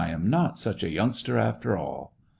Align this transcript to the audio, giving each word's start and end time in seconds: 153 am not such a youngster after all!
153 0.03 0.25
am 0.25 0.31
not 0.31 0.57
such 0.57 0.81
a 0.83 0.89
youngster 0.89 1.37
after 1.37 1.77
all! 1.77 2.15